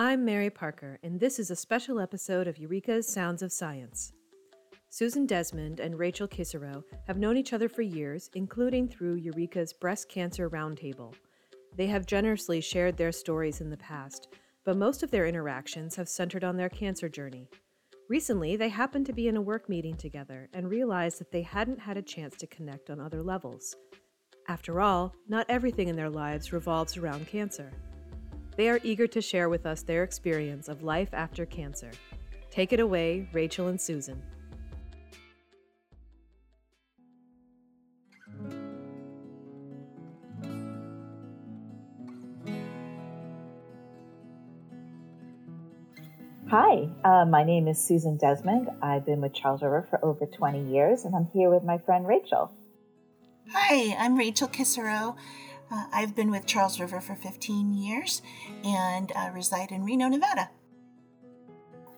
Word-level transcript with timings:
I'm 0.00 0.24
Mary 0.24 0.48
Parker, 0.48 1.00
and 1.02 1.18
this 1.18 1.40
is 1.40 1.50
a 1.50 1.56
special 1.56 1.98
episode 1.98 2.46
of 2.46 2.56
Eureka's 2.56 3.12
Sounds 3.12 3.42
of 3.42 3.50
Science. 3.50 4.12
Susan 4.90 5.26
Desmond 5.26 5.80
and 5.80 5.98
Rachel 5.98 6.28
Kiserow 6.28 6.84
have 7.08 7.18
known 7.18 7.36
each 7.36 7.52
other 7.52 7.68
for 7.68 7.82
years, 7.82 8.30
including 8.36 8.86
through 8.86 9.16
Eureka's 9.16 9.72
Breast 9.72 10.08
Cancer 10.08 10.48
Roundtable. 10.48 11.14
They 11.76 11.88
have 11.88 12.06
generously 12.06 12.60
shared 12.60 12.96
their 12.96 13.10
stories 13.10 13.60
in 13.60 13.70
the 13.70 13.76
past, 13.76 14.28
but 14.64 14.76
most 14.76 15.02
of 15.02 15.10
their 15.10 15.26
interactions 15.26 15.96
have 15.96 16.08
centered 16.08 16.44
on 16.44 16.56
their 16.56 16.68
cancer 16.68 17.08
journey. 17.08 17.48
Recently, 18.08 18.54
they 18.54 18.68
happened 18.68 19.06
to 19.06 19.12
be 19.12 19.26
in 19.26 19.36
a 19.36 19.42
work 19.42 19.68
meeting 19.68 19.96
together 19.96 20.48
and 20.54 20.70
realized 20.70 21.18
that 21.18 21.32
they 21.32 21.42
hadn't 21.42 21.80
had 21.80 21.96
a 21.96 22.02
chance 22.02 22.36
to 22.36 22.46
connect 22.46 22.88
on 22.88 23.00
other 23.00 23.20
levels. 23.20 23.74
After 24.46 24.80
all, 24.80 25.12
not 25.28 25.46
everything 25.48 25.88
in 25.88 25.96
their 25.96 26.08
lives 26.08 26.52
revolves 26.52 26.96
around 26.96 27.26
cancer. 27.26 27.72
They 28.58 28.68
are 28.70 28.80
eager 28.82 29.06
to 29.06 29.20
share 29.20 29.48
with 29.48 29.66
us 29.66 29.82
their 29.82 30.02
experience 30.02 30.66
of 30.66 30.82
life 30.82 31.10
after 31.12 31.46
cancer. 31.46 31.92
Take 32.50 32.72
it 32.72 32.80
away, 32.80 33.28
Rachel 33.32 33.68
and 33.68 33.80
Susan. 33.80 34.20
Hi, 46.48 46.88
uh, 47.04 47.26
my 47.26 47.44
name 47.44 47.68
is 47.68 47.78
Susan 47.78 48.16
Desmond. 48.16 48.70
I've 48.82 49.06
been 49.06 49.20
with 49.20 49.34
Charles 49.34 49.62
River 49.62 49.86
for 49.88 50.04
over 50.04 50.26
20 50.26 50.68
years, 50.68 51.04
and 51.04 51.14
I'm 51.14 51.26
here 51.26 51.48
with 51.48 51.62
my 51.62 51.78
friend 51.78 52.04
Rachel. 52.08 52.50
Hi, 53.52 53.94
I'm 53.96 54.16
Rachel 54.16 54.48
Kiserow. 54.48 55.14
Uh, 55.70 55.84
I've 55.92 56.14
been 56.14 56.30
with 56.30 56.46
Charles 56.46 56.80
River 56.80 57.00
for 57.00 57.14
15 57.14 57.74
years 57.74 58.22
and 58.64 59.12
uh, 59.14 59.30
reside 59.34 59.70
in 59.70 59.84
Reno, 59.84 60.08
Nevada. 60.08 60.50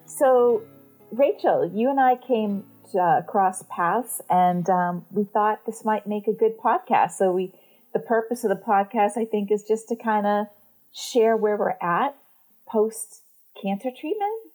So, 0.06 0.62
Rachel, 1.12 1.70
you 1.72 1.88
and 1.88 2.00
I 2.00 2.16
came 2.16 2.64
uh, 2.94 3.18
across 3.18 3.62
paths, 3.70 4.20
and 4.28 4.68
um, 4.68 5.06
we 5.12 5.24
thought 5.24 5.64
this 5.66 5.84
might 5.84 6.06
make 6.06 6.26
a 6.26 6.32
good 6.32 6.58
podcast. 6.58 7.12
So, 7.12 7.32
we 7.32 7.52
the 7.92 8.00
purpose 8.00 8.44
of 8.44 8.50
the 8.50 8.56
podcast, 8.56 9.16
I 9.16 9.24
think, 9.24 9.50
is 9.50 9.64
just 9.64 9.88
to 9.88 9.96
kind 9.96 10.26
of 10.26 10.46
share 10.92 11.36
where 11.36 11.56
we're 11.56 11.76
at 11.80 12.16
post 12.66 13.22
cancer 13.60 13.90
treatment 13.90 14.49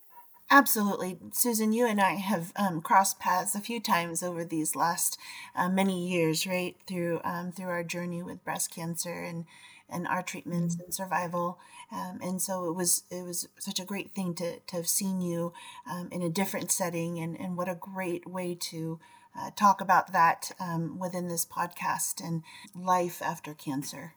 Absolutely. 0.52 1.18
Susan, 1.32 1.74
you 1.74 1.88
and 1.88 2.00
I 2.00 2.14
have 2.16 2.54
um, 2.56 2.82
crossed 2.82 3.20
paths 3.20 3.56
a 3.56 3.62
few 3.62 3.80
times 3.80 4.22
over 4.22 4.46
these 4.46 4.76
last 4.76 5.18
uh, 5.56 5.70
many 5.70 6.08
years, 6.08 6.46
right? 6.46 6.76
Through 6.88 7.20
um, 7.24 7.52
through 7.52 7.70
our 7.70 7.84
journey 7.84 8.22
with 8.22 8.44
breast 8.46 8.74
cancer 8.74 9.24
and 9.24 9.46
and 9.90 10.08
our 10.08 10.22
treatments 10.22 10.76
mm-hmm. 10.76 10.86
and 10.86 10.94
survival. 10.94 11.60
Um, 11.92 12.20
and 12.22 12.42
so 12.42 12.66
it 12.66 12.76
was 12.76 13.04
it 13.10 13.24
was 13.24 13.48
such 13.60 13.80
a 13.80 13.86
great 13.86 14.14
thing 14.14 14.36
to, 14.36 14.60
to 14.60 14.76
have 14.76 14.88
seen 14.88 15.20
you 15.20 15.54
um, 15.90 16.10
in 16.12 16.22
a 16.22 16.30
different 16.30 16.72
setting 16.72 17.20
and, 17.20 17.40
and 17.40 17.58
what 17.58 17.70
a 17.70 17.76
great 17.76 18.28
way 18.28 18.56
to 18.72 19.00
uh, 19.38 19.50
talk 19.56 19.82
about 19.82 20.14
that 20.14 20.52
um, 20.60 21.00
within 21.00 21.28
this 21.28 21.46
podcast 21.46 22.24
and 22.24 22.44
life 22.76 23.22
after 23.22 23.54
cancer. 23.54 24.14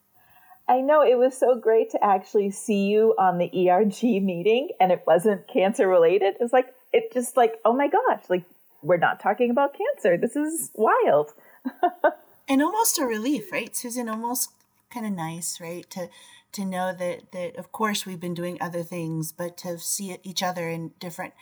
I 0.69 0.83
know 0.83 1.02
it 1.02 1.16
was 1.16 1.36
so 1.36 1.55
great 1.55 1.91
to 1.91 2.05
actually 2.05 2.50
see 2.50 2.88
you 2.88 3.14
on 3.19 3.38
the 3.38 3.70
ERG 3.70 4.02
meeting 4.22 4.69
and 4.78 4.92
it 4.92 5.02
wasn't 5.06 5.48
cancer 5.48 5.88
related. 5.88 6.34
It's 6.41 6.52
like, 6.52 6.74
it 6.92 7.12
just 7.12 7.36
like, 7.36 7.58
oh 7.64 7.72
my 7.72 7.88
gosh, 7.88 8.24
like 8.28 8.44
we're 8.83 8.98
not 8.98 9.19
talking 9.19 9.50
about 9.50 9.77
cancer. 9.77 10.19
This 10.19 10.36
is 10.36 10.70
wild. 10.74 11.33
and 12.48 12.62
almost 12.62 12.98
a 12.98 13.05
relief, 13.05 13.50
right? 13.50 13.74
Susan, 13.74 14.08
almost 14.08 14.50
kind 14.91 15.06
of 15.06 15.12
nice, 15.12 15.58
right? 15.58 15.89
To, 15.91 16.11
to 16.52 16.64
know 16.66 16.92
that, 16.92 17.33
that 17.33 17.56
of 17.56 17.72
course 17.72 18.05
we've 18.05 18.20
been 18.20 18.34
doing 18.34 18.58
other 18.61 18.83
things, 18.83 19.33
but 19.33 19.56
to 19.58 19.78
see 19.78 20.19
each 20.22 20.42
other 20.42 20.69
in 20.69 20.92
different 21.00 21.33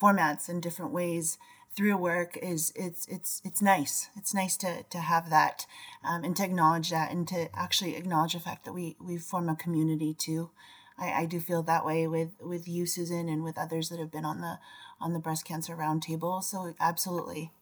formats 0.00 0.48
and 0.48 0.62
different 0.62 0.92
ways 0.92 1.38
through 1.76 1.96
work 1.96 2.38
is 2.42 2.72
it's 2.74 3.06
it's 3.06 3.42
it's 3.44 3.60
nice. 3.60 4.08
It's 4.16 4.34
nice 4.34 4.56
to 4.58 4.82
to 4.84 4.98
have 4.98 5.30
that 5.30 5.66
um, 6.02 6.24
and 6.24 6.34
to 6.36 6.44
acknowledge 6.44 6.90
that 6.90 7.10
and 7.10 7.28
to 7.28 7.48
actually 7.54 7.96
acknowledge 7.96 8.32
the 8.32 8.40
fact 8.40 8.64
that 8.64 8.72
we 8.72 8.96
we 9.00 9.18
form 9.18 9.48
a 9.48 9.56
community 9.56 10.14
too. 10.14 10.50
I, 10.98 11.12
I 11.12 11.26
do 11.26 11.38
feel 11.38 11.62
that 11.64 11.84
way 11.84 12.06
with 12.06 12.30
with 12.40 12.66
you, 12.66 12.86
Susan, 12.86 13.28
and 13.28 13.44
with 13.44 13.58
others 13.58 13.90
that 13.90 13.98
have 13.98 14.10
been 14.10 14.24
on 14.24 14.40
the 14.40 14.58
on 15.00 15.12
the 15.12 15.18
breast 15.18 15.44
cancer 15.44 15.76
roundtable. 15.76 16.42
So 16.42 16.74
absolutely. 16.80 17.52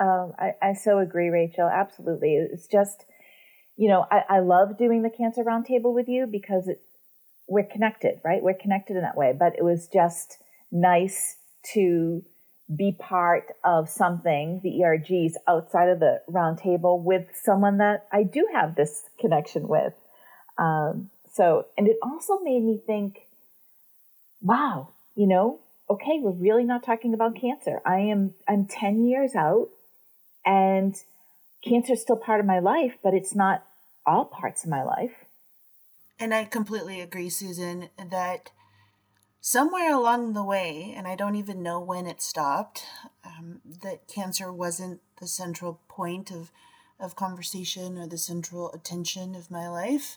Um, 0.00 0.32
I, 0.38 0.52
I 0.60 0.72
so 0.72 0.98
agree, 0.98 1.28
Rachel. 1.28 1.68
Absolutely. 1.72 2.34
It's 2.34 2.66
just, 2.66 3.04
you 3.76 3.88
know, 3.88 4.06
I, 4.10 4.22
I 4.28 4.38
love 4.40 4.76
doing 4.76 5.02
the 5.02 5.10
cancer 5.10 5.44
roundtable 5.44 5.94
with 5.94 6.08
you 6.08 6.26
because 6.26 6.66
it, 6.66 6.82
we're 7.46 7.66
connected, 7.66 8.20
right? 8.24 8.42
We're 8.42 8.54
connected 8.54 8.96
in 8.96 9.02
that 9.02 9.16
way. 9.16 9.34
But 9.38 9.52
it 9.56 9.62
was 9.62 9.88
just 9.92 10.38
nice 10.72 11.36
to 11.74 12.22
be 12.74 12.92
part 12.98 13.48
of 13.62 13.88
something, 13.88 14.60
the 14.62 14.80
ERGs 14.80 15.34
outside 15.46 15.88
of 15.88 16.00
the 16.00 16.22
roundtable 16.30 17.02
with 17.02 17.26
someone 17.42 17.78
that 17.78 18.06
I 18.12 18.22
do 18.22 18.48
have 18.52 18.74
this 18.74 19.02
connection 19.20 19.68
with. 19.68 19.92
Um, 20.56 21.10
so, 21.32 21.66
and 21.76 21.86
it 21.86 21.96
also 22.02 22.38
made 22.38 22.62
me 22.62 22.80
think, 22.86 23.26
wow, 24.40 24.88
you 25.14 25.26
know, 25.26 25.60
okay, 25.90 26.20
we're 26.20 26.30
really 26.30 26.64
not 26.64 26.82
talking 26.82 27.12
about 27.12 27.36
cancer. 27.38 27.80
I 27.84 27.98
am, 28.00 28.34
I'm 28.48 28.66
10 28.66 29.04
years 29.04 29.34
out 29.34 29.68
and 30.44 30.96
cancer 31.62 31.92
is 31.92 32.02
still 32.02 32.16
part 32.16 32.40
of 32.40 32.46
my 32.46 32.60
life, 32.60 32.94
but 33.02 33.14
it's 33.14 33.34
not 33.34 33.64
all 34.06 34.24
parts 34.24 34.64
of 34.64 34.70
my 34.70 34.82
life. 34.82 35.24
And 36.18 36.32
I 36.32 36.44
completely 36.44 37.00
agree, 37.00 37.28
Susan, 37.28 37.88
that 37.98 38.50
somewhere 39.44 39.92
along 39.92 40.32
the 40.32 40.42
way, 40.42 40.94
and 40.96 41.06
I 41.06 41.16
don't 41.16 41.36
even 41.36 41.62
know 41.62 41.78
when 41.78 42.06
it 42.06 42.22
stopped, 42.22 42.86
um, 43.26 43.60
that 43.82 44.08
cancer 44.08 44.50
wasn't 44.50 45.02
the 45.20 45.26
central 45.26 45.80
point 45.86 46.30
of, 46.30 46.50
of 46.98 47.14
conversation 47.14 47.98
or 47.98 48.06
the 48.06 48.16
central 48.16 48.72
attention 48.72 49.34
of 49.34 49.50
my 49.50 49.68
life. 49.68 50.16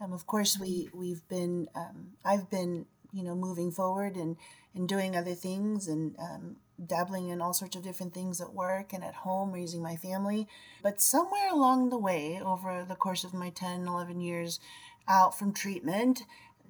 Um, 0.00 0.12
of 0.12 0.28
course, 0.28 0.60
we 0.60 0.90
we've 0.94 1.26
been 1.26 1.66
um, 1.74 2.12
I've 2.24 2.50
been 2.50 2.86
you 3.12 3.24
know 3.24 3.34
moving 3.34 3.72
forward 3.72 4.14
and 4.14 4.36
and 4.76 4.88
doing 4.88 5.16
other 5.16 5.34
things 5.34 5.88
and 5.88 6.14
um, 6.20 6.56
dabbling 6.86 7.30
in 7.30 7.40
all 7.40 7.54
sorts 7.54 7.74
of 7.74 7.82
different 7.82 8.14
things 8.14 8.40
at 8.40 8.54
work 8.54 8.92
and 8.92 9.02
at 9.02 9.14
home 9.14 9.50
raising 9.50 9.82
my 9.82 9.96
family 9.96 10.46
but 10.84 11.00
somewhere 11.00 11.50
along 11.50 11.88
the 11.88 11.98
way 11.98 12.40
over 12.44 12.84
the 12.88 12.94
course 12.94 13.24
of 13.24 13.34
my 13.34 13.50
10 13.50 13.88
11 13.88 14.20
years 14.20 14.60
out 15.08 15.36
from 15.36 15.52
treatment 15.52 16.22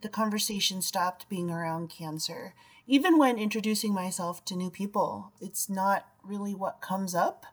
the 0.03 0.09
conversation 0.09 0.83
stopped 0.83 1.29
being 1.29 1.51
around 1.51 1.91
cancer. 1.91 2.55
Even 2.87 3.19
when 3.19 3.39
introducing 3.39 3.93
myself 3.93 4.45
to 4.47 4.57
new 4.57 4.71
people, 4.71 5.33
it's 5.41 5.69
not 5.69 6.07
really 6.25 6.55
what 6.55 6.81
comes 6.81 7.15
up 7.15 7.45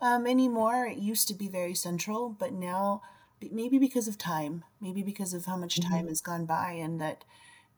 um, 0.00 0.26
anymore. 0.26 0.86
It 0.86 0.98
used 0.98 1.28
to 1.28 1.34
be 1.34 1.48
very 1.48 1.74
central, 1.74 2.28
but 2.28 2.52
now 2.52 3.02
maybe 3.50 3.78
because 3.78 4.06
of 4.06 4.18
time, 4.18 4.64
maybe 4.80 5.02
because 5.02 5.32
of 5.32 5.46
how 5.46 5.56
much 5.56 5.80
time 5.80 6.00
mm-hmm. 6.00 6.08
has 6.08 6.20
gone 6.20 6.44
by, 6.44 6.72
and 6.72 7.00
that 7.00 7.24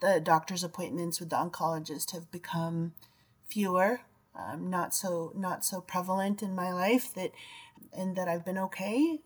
the 0.00 0.20
doctor's 0.20 0.64
appointments 0.64 1.20
with 1.20 1.30
the 1.30 1.36
oncologist 1.36 2.12
have 2.12 2.30
become 2.30 2.92
fewer, 3.46 4.00
um, 4.34 4.68
not 4.68 4.94
so 4.94 5.32
not 5.36 5.64
so 5.64 5.80
prevalent 5.80 6.42
in 6.42 6.54
my 6.54 6.72
life. 6.72 7.14
That 7.14 7.32
and 7.96 8.16
that 8.16 8.28
I've 8.28 8.44
been 8.44 8.58
okay. 8.58 9.20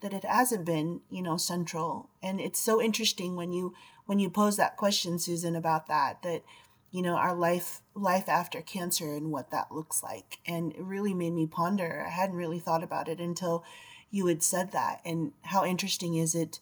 That 0.00 0.12
it 0.12 0.24
hasn't 0.24 0.64
been, 0.64 1.00
you 1.10 1.22
know, 1.22 1.36
central. 1.36 2.10
And 2.22 2.40
it's 2.40 2.60
so 2.60 2.80
interesting 2.80 3.34
when 3.34 3.52
you 3.52 3.74
when 4.06 4.18
you 4.18 4.30
pose 4.30 4.56
that 4.56 4.76
question, 4.76 5.18
Susan, 5.18 5.54
about 5.56 5.86
that, 5.88 6.22
that 6.22 6.42
you 6.90 7.02
know 7.02 7.16
our 7.16 7.34
life 7.34 7.80
life 7.94 8.28
after 8.28 8.62
cancer 8.62 9.14
and 9.14 9.30
what 9.30 9.50
that 9.50 9.72
looks 9.72 10.02
like. 10.02 10.38
And 10.46 10.72
it 10.72 10.82
really 10.82 11.14
made 11.14 11.32
me 11.32 11.46
ponder. 11.46 12.04
I 12.06 12.10
hadn't 12.10 12.36
really 12.36 12.58
thought 12.58 12.82
about 12.82 13.08
it 13.08 13.20
until 13.20 13.64
you 14.10 14.26
had 14.26 14.42
said 14.42 14.72
that. 14.72 15.00
And 15.04 15.32
how 15.42 15.64
interesting 15.64 16.14
is 16.14 16.34
it 16.34 16.60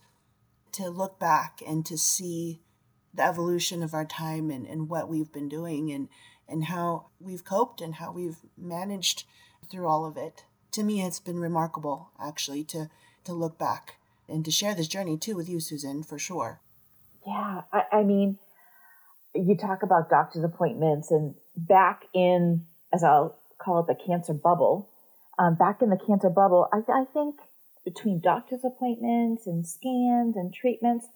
to 0.73 0.89
look 0.91 1.19
back 1.19 1.63
and 1.67 1.87
to 1.87 1.97
see 1.97 2.61
the 3.15 3.25
evolution 3.25 3.83
of 3.83 3.95
our 3.95 4.05
time 4.05 4.51
and, 4.51 4.67
and 4.67 4.89
what 4.89 5.09
we've 5.09 5.33
been 5.33 5.49
doing 5.49 5.91
and 5.91 6.09
and 6.49 6.67
how 6.67 7.07
we've 7.19 7.45
coped 7.45 7.81
and 7.81 7.97
how 7.97 8.13
we've 8.13 8.39
managed 8.57 9.25
through 9.69 9.87
all 9.87 10.05
of 10.05 10.17
it. 10.17 10.45
To 10.73 10.83
me 10.83 11.03
it's 11.03 11.21
been 11.21 11.39
remarkable 11.39 12.11
actually 12.21 12.65
to 12.65 12.91
to 13.27 13.33
look 13.33 13.59
back 13.59 13.97
and 14.29 14.45
to 14.45 14.51
share 14.51 14.75
this 14.75 14.89
journey 14.89 15.17
too 15.19 15.37
with 15.37 15.49
you 15.49 15.61
susan 15.61 16.03
for 16.03 16.19
sure 16.19 16.61
yeah, 17.27 17.63
I, 17.73 17.83
I 17.93 18.03
mean, 18.05 18.39
you 19.35 19.57
talk 19.57 19.83
about 19.83 20.09
doctor's 20.09 20.45
appointments, 20.45 21.11
and 21.11 21.35
back 21.57 22.05
in, 22.15 22.67
as 22.93 23.03
I'll 23.03 23.37
call 23.59 23.81
it, 23.81 23.87
the 23.89 24.01
cancer 24.07 24.33
bubble, 24.33 24.89
um, 25.39 25.57
back 25.57 25.83
in 25.83 25.91
the 25.91 25.99
cancer 25.99 26.31
bubble, 26.31 26.69
I, 26.73 26.79
I 26.91 27.05
think 27.13 27.37
between 27.85 28.21
doctor's 28.21 28.65
appointments 28.65 29.47
and 29.47 29.67
scans 29.67 30.37
and 30.37 30.55
treatments, 30.55 31.07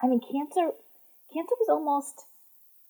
I 0.00 0.06
mean, 0.06 0.20
cancer, 0.20 0.70
cancer 1.34 1.54
was 1.58 1.68
almost 1.68 2.22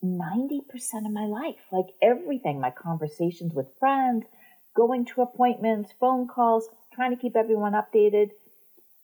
90% 0.05 1.07
of 1.07 1.12
my 1.12 1.25
life. 1.25 1.61
Like 1.73 1.87
everything, 2.03 2.61
my 2.61 2.71
conversations 2.71 3.55
with 3.55 3.67
friends, 3.79 4.25
going 4.77 5.07
to 5.07 5.23
appointments, 5.23 5.93
phone 5.99 6.29
calls, 6.29 6.69
trying 6.95 7.11
to 7.11 7.21
keep 7.21 7.37
everyone 7.37 7.73
updated. 7.73 8.31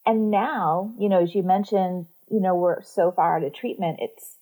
And 0.07 0.31
now, 0.31 0.95
you 0.99 1.09
know, 1.09 1.23
as 1.23 1.35
you 1.35 1.43
mentioned, 1.43 2.07
you 2.31 2.41
know, 2.41 2.55
we're 2.55 2.81
so 2.83 3.11
far 3.11 3.37
out 3.37 3.45
of 3.45 3.53
treatment, 3.53 3.99
it's, 4.01 4.37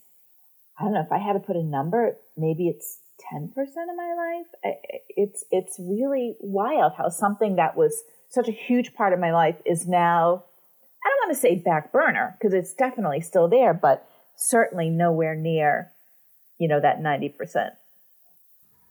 I 0.78 0.84
don't 0.84 0.92
know 0.92 1.00
if 1.00 1.10
I 1.10 1.18
had 1.18 1.32
to 1.32 1.40
put 1.40 1.56
a 1.56 1.62
number, 1.62 2.16
maybe 2.36 2.68
it's 2.68 2.98
10% 3.32 3.48
of 3.48 3.96
my 3.96 4.14
life. 4.14 4.76
It's, 5.08 5.44
it's 5.50 5.76
really 5.78 6.36
wild 6.40 6.92
how 6.98 7.08
something 7.08 7.56
that 7.56 7.76
was 7.76 8.02
such 8.28 8.48
a 8.48 8.52
huge 8.52 8.94
part 8.94 9.12
of 9.12 9.20
my 9.20 9.32
life 9.32 9.56
is 9.64 9.86
now, 9.86 10.44
I 11.04 11.08
don't 11.08 11.28
want 11.28 11.34
to 11.34 11.40
say 11.40 11.54
back 11.54 11.92
burner 11.92 12.36
because 12.38 12.52
it's 12.52 12.74
definitely 12.74 13.20
still 13.20 13.48
there, 13.48 13.72
but 13.72 14.06
certainly 14.36 14.90
nowhere 14.90 15.34
near, 15.34 15.92
you 16.58 16.68
know, 16.68 16.80
that 16.80 17.00
90%. 17.00 17.70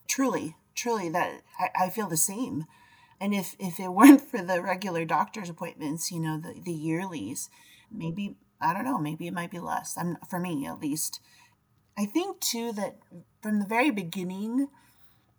Truly, 0.08 0.56
truly 0.75 1.10
that 1.10 1.42
I, 1.60 1.86
I 1.86 1.90
feel 1.90 2.08
the 2.08 2.18
same. 2.18 2.66
And 3.24 3.34
if, 3.34 3.56
if 3.58 3.80
it 3.80 3.88
weren't 3.94 4.22
for 4.22 4.42
the 4.42 4.62
regular 4.62 5.06
doctor's 5.06 5.50
appointments, 5.50 6.12
you 6.12 6.20
know, 6.20 6.38
the, 6.38 6.60
the 6.62 6.78
yearlies, 6.78 7.48
maybe, 7.90 8.36
I 8.62 8.74
don't 8.74 8.84
know, 8.84 9.00
maybe 9.00 9.28
it 9.28 9.34
might 9.34 9.52
be 9.52 9.60
less. 9.60 9.98
I'm, 9.98 10.18
for 10.30 10.40
me, 10.40 10.68
at 10.68 10.81
least. 10.81 11.22
I 11.98 12.06
think 12.06 12.42
too 12.42 12.74
that 12.74 12.98
from 13.42 13.60
the 13.60 13.66
very 13.66 13.92
beginning, 13.92 14.68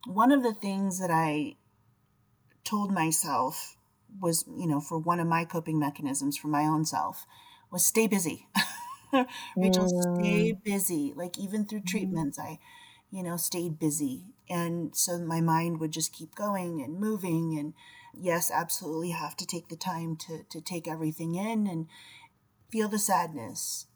one 0.07 0.33
of 0.33 0.43
the 0.43 0.55
things 0.55 0.99
that 0.99 1.11
I 1.11 1.57
told 2.65 2.91
myself 2.91 3.77
was, 4.19 4.45
you 4.49 4.67
know, 4.67 4.81
for 4.81 4.99
one 4.99 5.21
of 5.21 5.27
my 5.27 5.45
coping 5.45 5.79
mechanisms 5.79 6.39
for 6.39 6.49
my 6.49 6.63
own 6.63 6.87
self 6.87 7.27
was 7.71 7.85
stay 7.85 8.07
busy. 8.07 8.47
Rachel, 9.57 9.85
mm. 9.85 10.21
stay 10.21 10.53
busy. 10.53 11.13
Like 11.15 11.39
even 11.39 11.67
through 11.67 11.81
mm-hmm. 11.81 11.89
treatments, 11.89 12.39
I, 12.39 12.61
you 13.11 13.23
know, 13.23 13.37
stayed 13.37 13.79
busy. 13.79 14.34
And 14.49 14.95
so 14.95 15.19
my 15.19 15.41
mind 15.41 15.81
would 15.81 15.93
just 15.93 16.13
keep 16.13 16.35
going 16.35 16.83
and 16.83 17.01
moving. 17.01 17.57
And 17.59 17.75
yes, 18.13 18.51
absolutely 18.51 19.11
have 19.11 19.37
to 19.39 19.47
take 19.47 19.69
the 19.69 19.77
time 19.77 20.17
to, 20.17 20.45
to 20.51 20.61
take 20.61 20.87
everything 20.87 21.35
in 21.35 21.67
and 21.67 21.87
feel 22.71 22.89
the 22.89 22.99
sadness 22.99 23.87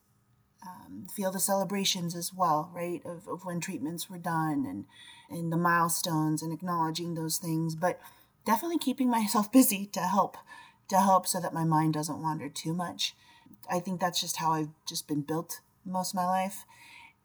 um, 0.67 1.07
feel 1.15 1.31
the 1.31 1.41
celebrations 1.41 2.15
as 2.15 2.33
well, 2.35 2.71
right? 2.75 3.01
Of, 3.05 3.29
of 3.29 3.45
when 3.45 3.61
treatments 3.61 4.11
were 4.11 4.19
done 4.19 4.67
and, 4.67 4.87
and 5.31 5.53
the 5.53 5.57
milestones 5.57 6.43
and 6.43 6.53
acknowledging 6.53 7.15
those 7.15 7.39
things, 7.39 7.75
but 7.75 8.01
definitely 8.45 8.79
keeping 8.79 9.11
myself 9.11 9.53
busy 9.53 9.87
to 9.93 10.01
help, 10.01 10.37
to 10.89 11.01
help 11.01 11.27
so 11.27 11.41
that 11.41 11.55
my 11.55 11.65
mind 11.65 11.95
doesn't 11.95 12.23
wander 12.23 12.49
too 12.49 12.75
much. 12.75 13.15
I 13.71 13.81
think 13.81 14.01
that's 14.01 14.21
just 14.21 14.37
how 14.37 14.53
I've 14.53 14.71
just 14.87 15.07
been 15.07 15.23
built 15.23 15.61
most 15.85 16.13
of 16.13 16.17
my 16.17 16.27
life. 16.27 16.65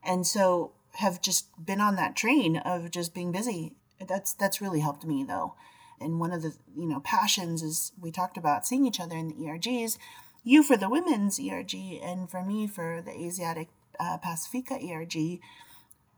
And 0.04 0.28
so 0.28 0.72
have 0.96 1.22
just 1.22 1.48
been 1.64 1.82
on 1.82 1.96
that 1.96 2.16
train 2.16 2.58
of 2.58 2.92
just 2.92 3.14
being 3.14 3.32
busy. 3.32 3.76
That's 4.06 4.34
that's 4.34 4.62
really 4.62 4.82
helped 4.82 5.06
me 5.06 5.24
though. 5.24 5.56
And 6.00 6.20
one 6.20 6.34
of 6.34 6.42
the, 6.42 6.54
you 6.76 6.88
know, 6.88 7.00
passions 7.00 7.62
is 7.62 7.94
we 8.00 8.12
talked 8.12 8.38
about 8.38 8.68
seeing 8.68 8.86
each 8.86 9.00
other 9.00 9.16
in 9.16 9.30
the 9.30 9.36
ERGs 9.36 9.98
you 10.44 10.62
for 10.62 10.78
the 10.78 10.90
women's 10.90 11.40
ERG 11.40 11.74
and 12.04 12.30
for 12.30 12.44
me 12.44 12.68
for 12.68 13.02
the 13.04 13.12
Asiatic 13.12 13.70
uh, 14.00 14.18
Pacifica 14.18 14.76
ERG, 14.76 15.40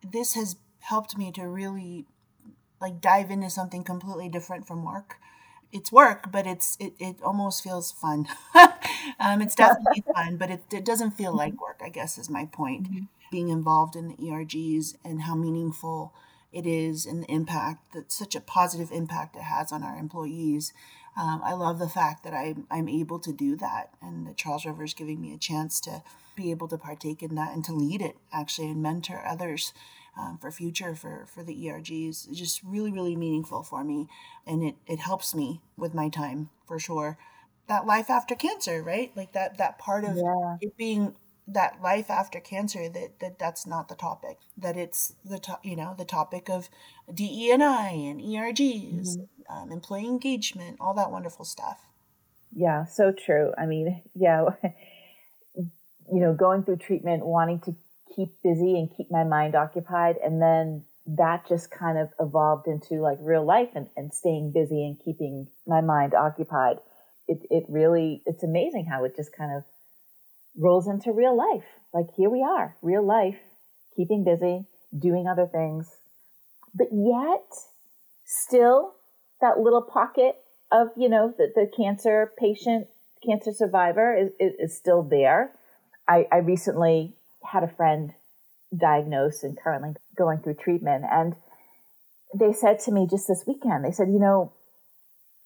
this 0.04 0.34
has 0.34 0.56
helped 0.80 1.18
me 1.18 1.32
to 1.32 1.48
really 1.48 2.06
like 2.82 3.02
dive 3.02 3.32
into 3.32 3.50
something 3.50 3.84
completely 3.84 4.28
different 4.28 4.68
from 4.68 4.84
work. 4.84 5.18
It's 5.72 5.92
work, 5.92 6.32
but 6.32 6.48
it's 6.48 6.78
it, 6.80 6.94
it 7.00 7.18
almost 7.24 7.64
feels 7.64 7.92
fun. 7.92 8.28
um, 9.20 9.42
it's 9.42 9.56
definitely 9.56 10.04
fun, 10.14 10.38
but 10.38 10.50
it, 10.50 10.64
it 10.72 10.86
doesn't 10.86 11.12
feel 11.12 11.36
like 11.36 11.54
mm-hmm. 11.54 11.62
work, 11.62 11.82
I 11.84 11.90
guess 11.90 12.18
is 12.18 12.30
my 12.30 12.46
point. 12.46 12.84
Mm-hmm. 12.84 13.04
Being 13.32 13.50
involved 13.50 13.96
in 13.96 14.08
the 14.08 14.16
ERGs 14.16 14.96
and 15.04 15.24
how 15.24 15.36
meaningful 15.36 16.14
it 16.54 16.66
is 16.66 17.06
and 17.06 17.24
the 17.24 17.32
impact 17.32 17.94
that 17.94 18.12
such 18.12 18.36
a 18.36 18.40
positive 18.40 18.92
impact 18.92 19.36
it 19.36 19.42
has 19.42 19.72
on 19.72 19.84
our 19.84 19.98
employees 19.98 20.72
um, 21.18 21.42
I 21.44 21.54
love 21.54 21.80
the 21.80 21.88
fact 21.88 22.24
that 22.24 22.34
I'm, 22.34 22.68
I'm 22.70 22.90
able 22.90 23.20
to 23.20 23.32
do 23.32 23.56
that 23.58 23.92
and 24.02 24.28
that 24.28 24.36
Charles 24.36 24.66
River 24.66 24.84
is 24.84 24.94
giving 24.94 25.22
me 25.22 25.34
a 25.34 25.38
chance 25.38 25.80
to 25.82 26.04
be 26.36 26.52
able 26.52 26.68
to 26.68 26.78
partake 26.78 27.24
in 27.24 27.36
that 27.36 27.54
and 27.54 27.64
to 27.66 27.74
lead 27.74 28.02
it 28.02 28.18
actually 28.34 28.68
and 28.68 28.82
mentor 28.82 29.24
others 29.26 29.72
um, 30.18 30.38
for 30.40 30.52
future 30.52 30.96
for, 30.96 31.26
for 31.28 31.44
the 31.44 31.54
ERGs. 31.54 32.28
It's 32.28 32.40
just 32.40 32.62
really, 32.64 32.92
really 32.92 33.16
meaningful 33.16 33.64
for 33.64 33.84
me. 33.84 34.08
And 34.46 34.64
it, 34.64 34.76
it 34.88 35.00
helps 35.00 35.36
me 35.36 35.62
with 35.78 35.94
my 35.94 36.10
time 36.10 36.50
for 36.68 36.80
sure. 36.80 37.18
That 37.68 37.86
life 37.86 38.10
after 38.10 38.36
cancer, 38.36 38.84
right? 38.84 39.12
Like 39.16 39.34
that, 39.34 39.58
that 39.58 39.80
part 39.80 40.04
of 40.04 40.18
yeah. 40.18 40.58
it 40.62 40.78
being 40.78 41.16
that 41.48 41.80
life 41.82 42.10
after 42.10 42.40
cancer 42.40 42.90
that, 42.90 43.20
that 43.20 43.38
that's 43.38 43.68
not 43.68 43.88
the 43.88 43.94
topic 43.94 44.40
that 44.58 44.76
it's 44.76 45.14
the 45.24 45.38
to, 45.38 45.60
you 45.62 45.76
know 45.76 45.94
the 45.96 46.04
topic 46.04 46.50
of 46.50 46.70
DE&I 47.14 47.90
and 47.90 48.20
ERGs 48.20 49.10
mm-hmm 49.10 49.24
um, 49.50 49.72
employee 49.72 50.06
engagement, 50.06 50.78
all 50.80 50.94
that 50.96 51.12
wonderful 51.12 51.46
stuff. 51.46 51.80
Yeah, 52.56 52.86
so 52.86 53.12
true. 53.12 53.52
I 53.58 53.66
mean, 53.66 54.02
yeah, 54.16 54.50
you 55.56 55.70
know, 56.08 56.34
going 56.34 56.64
through 56.64 56.78
treatment, 56.78 57.26
wanting 57.26 57.60
to 57.62 57.76
keep 58.16 58.30
busy 58.44 58.78
and 58.80 58.90
keep 58.96 59.12
my 59.12 59.24
mind 59.24 59.56
occupied, 59.56 60.16
and 60.24 60.42
then 60.42 60.84
that 61.08 61.48
just 61.48 61.70
kind 61.70 61.98
of 61.98 62.10
evolved 62.20 62.68
into 62.68 62.96
like 62.96 63.18
real 63.22 63.46
life 63.46 63.70
and, 63.76 63.88
and 63.96 64.14
staying 64.14 64.52
busy 64.52 64.84
and 64.86 65.00
keeping 65.04 65.48
my 65.68 65.82
mind 65.82 66.14
occupied. 66.14 66.78
It, 67.28 67.40
it 67.50 67.66
really, 67.70 68.24
it's 68.26 68.44
amazing 68.44 68.86
how 68.86 69.04
it 69.04 69.16
just 69.16 69.36
kind 69.36 69.56
of 69.56 69.64
rolls 70.58 70.88
into 70.88 71.12
real 71.12 71.38
life. 71.38 71.66
Like 71.94 72.08
here 72.16 72.30
we 72.30 72.42
are, 72.42 72.76
real 72.82 73.06
life, 73.06 73.38
keeping 73.96 74.24
busy, 74.24 74.66
doing 74.98 75.28
other 75.28 75.48
things, 75.48 75.90
but 76.74 76.88
yet 76.92 77.46
still 78.26 78.96
that 79.42 79.60
little 79.60 79.82
pocket 79.82 80.36
of, 80.72 80.88
you 80.98 81.10
know, 81.10 81.34
the, 81.38 81.52
the 81.54 81.70
cancer 81.76 82.32
patient, 82.38 82.88
cancer 83.24 83.52
survivor 83.54 84.16
is, 84.16 84.32
is, 84.40 84.54
is 84.60 84.78
still 84.78 85.04
there. 85.04 85.52
I, 86.08 86.28
I 86.32 86.38
recently 86.38 87.14
had 87.52 87.64
a 87.64 87.74
friend 87.76 88.14
diagnosed 88.76 89.44
and 89.44 89.58
currently 89.58 89.94
going 90.18 90.40
through 90.40 90.56
treatment. 90.56 91.06
And 91.10 91.36
they 92.38 92.54
said 92.54 92.80
to 92.82 92.92
me 92.92 93.08
just 93.10 93.28
this 93.28 93.44
weekend, 93.48 93.86
they 93.86 93.92
said, 93.92 94.10
you 94.10 94.20
know, 94.20 94.52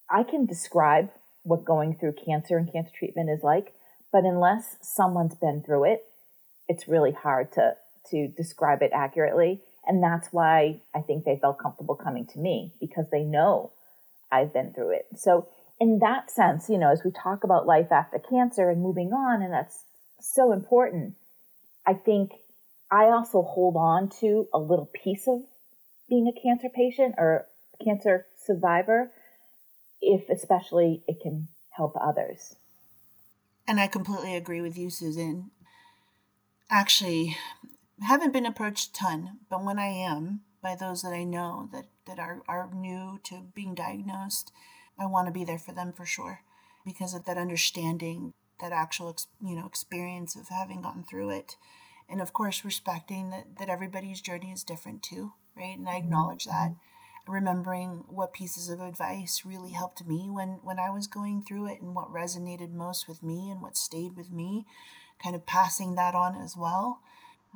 I 0.10 0.24
can 0.24 0.46
describe 0.46 1.10
what 1.44 1.66
going 1.66 1.96
through 1.96 2.14
cancer 2.26 2.58
and 2.58 2.72
cancer 2.72 2.92
treatment 2.98 3.30
is 3.30 3.44
like, 3.44 3.74
but 4.12 4.24
unless 4.24 4.78
someone's 4.82 5.36
been 5.36 5.62
through 5.62 5.86
it, 5.86 6.04
it's 6.68 6.88
really 6.88 7.12
hard 7.12 7.52
to 7.54 7.76
to 8.12 8.28
describe 8.28 8.82
it 8.82 8.92
accurately. 8.94 9.62
And 9.86 10.04
that's 10.04 10.30
why 10.32 10.82
I 10.96 11.02
think 11.02 11.26
they 11.26 11.38
felt 11.38 11.60
comfortable 11.60 11.96
coming 11.96 12.26
to 12.28 12.40
me 12.40 12.74
because 12.80 13.06
they 13.12 13.24
know 13.24 13.72
I've 14.32 14.54
been 14.54 14.74
through 14.74 14.92
it. 14.92 15.08
So, 15.16 15.48
in 15.80 16.00
that 16.00 16.30
sense, 16.30 16.70
you 16.70 16.78
know, 16.78 16.92
as 16.92 17.04
we 17.04 17.12
talk 17.12 17.44
about 17.44 17.66
life 17.66 17.92
after 17.92 18.20
cancer 18.20 18.70
and 18.70 18.82
moving 18.82 19.14
on, 19.14 19.42
and 19.42 19.54
that's 19.54 19.84
so 20.20 20.52
important, 20.52 21.16
I 21.90 21.94
think 21.94 22.34
I 22.92 23.06
also 23.06 23.42
hold 23.42 23.76
on 23.76 24.10
to 24.22 24.48
a 24.54 24.60
little 24.60 24.90
piece 24.94 25.28
of 25.28 25.42
being 26.08 26.28
a 26.28 26.40
cancer 26.40 26.70
patient 26.70 27.16
or 27.18 27.48
cancer 27.84 28.28
survivor, 28.46 29.12
if 30.00 30.30
especially 30.30 31.02
it 31.08 31.20
can 31.20 31.48
help 31.72 31.96
others. 32.00 32.56
And 33.68 33.80
I 33.80 33.88
completely 33.88 34.36
agree 34.36 34.62
with 34.62 34.78
you, 34.78 34.92
Susan. 34.92 35.50
Actually, 36.70 37.36
haven't 38.02 38.34
been 38.34 38.46
approached 38.46 38.90
a 38.90 38.94
ton, 38.94 39.40
but 39.50 39.66
when 39.66 39.80
I 39.80 39.88
am, 39.88 40.42
by 40.62 40.76
those 40.76 41.02
that 41.02 41.14
I 41.14 41.24
know 41.24 41.70
that, 41.74 41.86
that 42.06 42.20
are, 42.20 42.44
are 42.48 42.70
new 42.72 43.20
to 43.24 43.46
being 43.56 43.74
diagnosed. 43.74 44.52
I 45.00 45.08
want 45.08 45.28
to 45.28 45.34
be 45.34 45.44
there 45.44 45.58
for 45.58 45.72
them 45.72 45.94
for 45.94 46.06
sure 46.06 46.42
because 46.86 47.16
of 47.16 47.26
that 47.26 47.38
understanding, 47.38 48.34
that 48.62 48.72
actual 48.72 49.16
you 49.42 49.56
know 49.56 49.66
experience 49.66 50.36
of 50.36 50.50
having 50.50 50.82
gone 50.82 51.04
through 51.10 51.32
it. 51.32 51.56
And 52.10 52.22
of 52.22 52.34
course 52.34 52.66
respecting 52.66 53.30
that, 53.30 53.58
that 53.60 53.70
everybody's 53.70 54.22
journey 54.22 54.52
is 54.52 54.64
different 54.64 55.04
too, 55.04 55.34
right? 55.56 55.78
And 55.78 55.88
I 55.88 55.94
mm-hmm. 55.94 56.06
acknowledge 56.06 56.46
that. 56.46 56.76
Remembering 57.28 58.06
what 58.08 58.34
pieces 58.34 58.70
of 58.70 58.80
advice 58.82 59.44
really 59.46 59.72
helped 59.72 60.06
me 60.08 60.30
when, 60.32 60.60
when 60.64 60.80
I 60.80 60.90
was 60.90 61.06
going 61.06 61.44
through 61.44 61.68
it 61.68 61.80
and 61.80 61.94
what 61.94 62.12
resonated 62.12 62.72
most 62.72 63.08
with 63.08 63.22
me 63.22 63.52
and 63.52 63.62
what 63.62 63.78
stayed 63.78 64.18
with 64.18 64.32
me, 64.32 64.66
kind 65.22 65.36
of 65.36 65.46
passing 65.46 65.94
that 65.96 66.16
on 66.16 66.36
as 66.36 66.58
well 66.58 67.02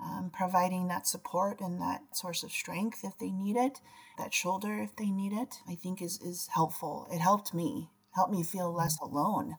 um, 0.02 0.32
providing 0.34 0.88
that 0.88 1.08
support 1.08 1.60
and 1.60 1.80
that 1.82 2.02
source 2.14 2.44
of 2.44 2.52
strength 2.52 3.04
if 3.04 3.18
they 3.18 3.32
need 3.32 3.56
it, 3.56 3.80
that 4.18 4.34
shoulder 4.34 4.80
if 4.80 4.96
they 4.96 5.10
need 5.10 5.34
it, 5.34 5.56
I 5.68 5.76
think 5.76 6.02
is, 6.02 6.20
is 6.22 6.50
helpful. 6.54 7.08
It 7.12 7.20
helped 7.20 7.54
me, 7.54 7.90
helped 8.16 8.32
me 8.32 8.44
feel 8.44 8.74
less 8.74 8.98
alone 9.00 9.58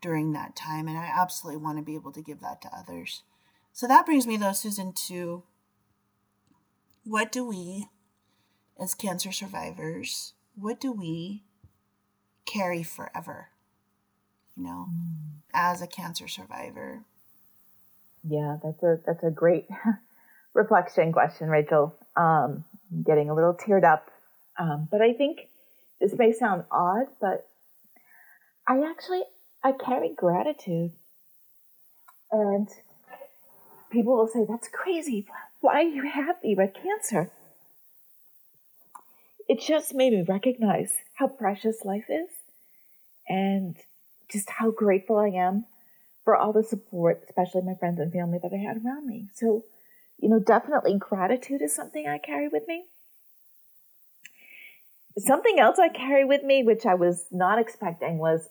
during 0.00 0.32
that 0.32 0.56
time. 0.56 0.88
And 0.88 0.98
I 0.98 1.10
absolutely 1.14 1.62
want 1.62 1.78
to 1.78 1.84
be 1.84 1.94
able 1.94 2.12
to 2.12 2.22
give 2.22 2.40
that 2.40 2.60
to 2.62 2.70
others. 2.76 3.22
So 3.72 3.86
that 3.86 4.06
brings 4.06 4.26
me, 4.26 4.36
though, 4.36 4.52
Susan, 4.52 4.92
to 5.08 5.44
what 7.04 7.32
do 7.32 7.46
we, 7.46 7.86
as 8.80 8.94
cancer 8.94 9.32
survivors, 9.32 10.34
what 10.54 10.80
do 10.80 10.92
we 10.92 11.44
carry 12.44 12.82
forever? 12.82 13.48
You 14.56 14.64
know, 14.64 14.86
mm. 14.90 15.40
as 15.54 15.80
a 15.80 15.86
cancer 15.86 16.26
survivor, 16.26 17.04
yeah, 18.28 18.56
that's 18.62 18.82
a 18.82 18.98
that's 19.06 19.22
a 19.22 19.30
great 19.30 19.68
reflection 20.54 21.12
question, 21.12 21.48
Rachel. 21.48 21.94
Um, 22.16 22.64
getting 23.04 23.30
a 23.30 23.34
little 23.34 23.54
teared 23.54 23.84
up, 23.84 24.10
um, 24.58 24.88
but 24.90 25.00
I 25.00 25.12
think 25.12 25.48
this 26.00 26.14
may 26.16 26.32
sound 26.32 26.64
odd, 26.70 27.06
but 27.20 27.48
I 28.66 28.82
actually 28.90 29.22
I 29.62 29.72
carry 29.72 30.12
gratitude, 30.14 30.92
and 32.32 32.68
people 33.90 34.16
will 34.16 34.28
say, 34.28 34.44
That's 34.48 34.68
crazy. 34.68 35.26
Why 35.60 35.74
are 35.74 35.82
you 35.82 36.08
happy 36.08 36.54
with 36.54 36.74
cancer? 36.74 37.30
It 39.48 39.60
just 39.60 39.94
made 39.94 40.12
me 40.12 40.24
recognize 40.28 40.92
how 41.14 41.28
precious 41.28 41.84
life 41.84 42.04
is 42.08 42.28
and 43.28 43.76
just 44.30 44.50
how 44.50 44.70
grateful 44.70 45.18
I 45.18 45.28
am 45.28 45.64
for 46.24 46.36
all 46.36 46.52
the 46.52 46.62
support, 46.62 47.24
especially 47.26 47.62
my 47.62 47.74
friends 47.74 47.98
and 47.98 48.12
family 48.12 48.38
that 48.42 48.52
I 48.52 48.58
had 48.58 48.84
around 48.84 49.06
me. 49.06 49.28
So, 49.34 49.64
you 50.18 50.28
know, 50.28 50.38
definitely 50.38 50.98
gratitude 50.98 51.62
is 51.62 51.74
something 51.74 52.06
I 52.06 52.18
carry 52.18 52.48
with 52.48 52.68
me. 52.68 52.84
Something 55.16 55.58
else 55.58 55.78
I 55.78 55.88
carry 55.88 56.24
with 56.24 56.44
me, 56.44 56.62
which 56.62 56.84
I 56.84 56.94
was 56.94 57.24
not 57.30 57.58
expecting, 57.58 58.18
was 58.18 58.48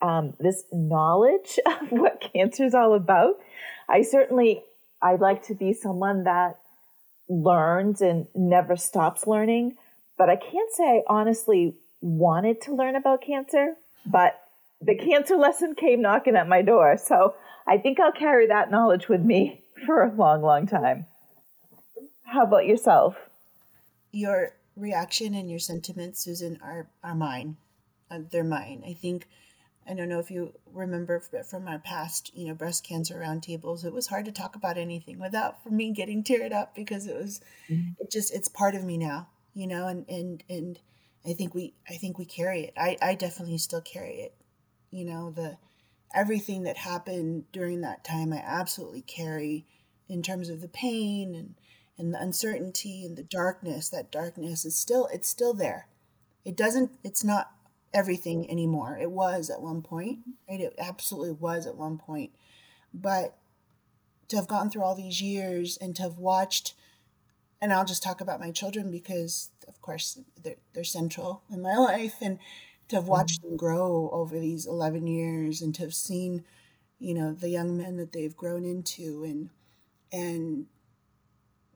um, 0.00 0.34
this 0.40 0.64
knowledge 0.72 1.58
of 1.66 1.92
what 1.92 2.22
cancer 2.32 2.64
is 2.64 2.74
all 2.74 2.94
about. 2.94 3.34
I 3.88 4.02
certainly, 4.02 4.64
I'd 5.02 5.20
like 5.20 5.44
to 5.46 5.54
be 5.54 5.72
someone 5.72 6.24
that 6.24 6.58
learns 7.28 8.00
and 8.00 8.26
never 8.34 8.76
stops 8.76 9.26
learning, 9.26 9.76
but 10.18 10.28
I 10.28 10.36
can't 10.36 10.72
say 10.72 10.84
I 10.84 11.02
honestly 11.06 11.76
wanted 12.00 12.60
to 12.62 12.74
learn 12.74 12.96
about 12.96 13.22
cancer, 13.22 13.74
but 14.04 14.40
the 14.80 14.94
cancer 14.96 15.36
lesson 15.36 15.74
came 15.74 16.02
knocking 16.02 16.36
at 16.36 16.48
my 16.48 16.62
door. 16.62 16.96
So 16.96 17.34
I 17.66 17.78
think 17.78 18.00
I'll 18.00 18.12
carry 18.12 18.46
that 18.48 18.70
knowledge 18.70 19.08
with 19.08 19.20
me 19.20 19.62
for 19.86 20.02
a 20.02 20.14
long, 20.14 20.42
long 20.42 20.66
time. 20.66 21.06
How 22.24 22.44
about 22.44 22.66
yourself? 22.66 23.16
Your 24.12 24.54
reaction 24.76 25.34
and 25.34 25.50
your 25.50 25.58
sentiments, 25.58 26.24
Susan, 26.24 26.58
are, 26.62 26.88
are 27.02 27.14
mine. 27.14 27.56
Uh, 28.10 28.20
they're 28.30 28.44
mine. 28.44 28.82
I 28.86 28.94
think 28.94 29.26
I 29.90 29.94
don't 29.94 30.08
know 30.08 30.20
if 30.20 30.30
you 30.30 30.54
remember 30.72 31.18
from 31.18 31.66
our 31.66 31.80
past, 31.80 32.30
you 32.32 32.46
know, 32.46 32.54
breast 32.54 32.84
cancer 32.86 33.16
roundtables. 33.16 33.84
It 33.84 33.92
was 33.92 34.06
hard 34.06 34.24
to 34.26 34.32
talk 34.32 34.54
about 34.54 34.78
anything 34.78 35.18
without 35.18 35.64
for 35.64 35.70
me 35.70 35.90
getting 35.92 36.22
teared 36.22 36.52
up 36.52 36.76
because 36.76 37.06
it 37.08 37.16
was, 37.16 37.40
mm-hmm. 37.68 37.90
it 37.98 38.10
just 38.10 38.32
it's 38.32 38.48
part 38.48 38.76
of 38.76 38.84
me 38.84 38.96
now, 38.96 39.28
you 39.52 39.66
know, 39.66 39.88
and 39.88 40.08
and 40.08 40.44
and 40.48 40.78
I 41.26 41.32
think 41.32 41.54
we 41.54 41.74
I 41.88 41.94
think 41.94 42.18
we 42.18 42.24
carry 42.24 42.62
it. 42.62 42.74
I 42.76 42.96
I 43.02 43.14
definitely 43.16 43.58
still 43.58 43.80
carry 43.80 44.20
it, 44.20 44.34
you 44.92 45.04
know, 45.04 45.32
the 45.32 45.58
everything 46.14 46.62
that 46.62 46.76
happened 46.76 47.50
during 47.50 47.80
that 47.80 48.04
time. 48.04 48.32
I 48.32 48.42
absolutely 48.44 49.02
carry 49.02 49.66
in 50.08 50.22
terms 50.22 50.48
of 50.48 50.60
the 50.60 50.68
pain 50.68 51.34
and 51.34 51.54
and 51.98 52.14
the 52.14 52.22
uncertainty 52.22 53.04
and 53.04 53.16
the 53.16 53.24
darkness. 53.24 53.88
That 53.88 54.12
darkness 54.12 54.64
is 54.64 54.76
still 54.76 55.08
it's 55.12 55.28
still 55.28 55.52
there. 55.52 55.88
It 56.44 56.56
doesn't. 56.56 56.92
It's 57.02 57.24
not 57.24 57.50
everything 57.92 58.50
anymore. 58.50 58.98
It 59.00 59.10
was 59.10 59.50
at 59.50 59.62
one 59.62 59.82
point, 59.82 60.20
right? 60.48 60.60
It 60.60 60.74
absolutely 60.78 61.32
was 61.32 61.66
at 61.66 61.76
one 61.76 61.98
point. 61.98 62.32
But 62.92 63.36
to 64.28 64.36
have 64.36 64.48
gone 64.48 64.70
through 64.70 64.82
all 64.82 64.94
these 64.94 65.20
years 65.20 65.76
and 65.80 65.94
to 65.96 66.02
have 66.02 66.18
watched, 66.18 66.74
and 67.60 67.72
I'll 67.72 67.84
just 67.84 68.02
talk 68.02 68.20
about 68.20 68.40
my 68.40 68.50
children 68.50 68.90
because, 68.90 69.50
of 69.68 69.80
course, 69.80 70.18
they're, 70.42 70.56
they're 70.72 70.84
central 70.84 71.42
in 71.52 71.62
my 71.62 71.74
life, 71.76 72.16
and 72.20 72.38
to 72.88 72.96
have 72.96 73.08
watched 73.08 73.40
mm-hmm. 73.40 73.50
them 73.50 73.56
grow 73.56 74.10
over 74.12 74.38
these 74.38 74.66
11 74.66 75.06
years 75.06 75.62
and 75.62 75.74
to 75.74 75.82
have 75.82 75.94
seen, 75.94 76.44
you 76.98 77.14
know, 77.14 77.32
the 77.32 77.48
young 77.48 77.76
men 77.76 77.96
that 77.96 78.12
they've 78.12 78.36
grown 78.36 78.64
into 78.64 79.24
and, 79.24 79.50
and 80.12 80.66